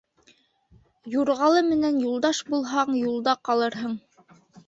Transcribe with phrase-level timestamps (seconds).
[1.15, 3.95] Юрғалы менән юлдаш булһаң, юлда ҡалырһың.